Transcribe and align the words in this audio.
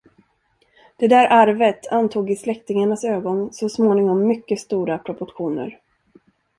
Det 0.97 1.07
där 1.07 1.27
arvet 1.27 1.87
antog 1.87 2.31
i 2.31 2.35
släktingarnas 2.35 3.03
ögon 3.03 3.53
så 3.53 3.69
småningom 3.69 4.27
mycket 4.27 4.59
stora 4.59 4.97
proportioner. 4.97 5.79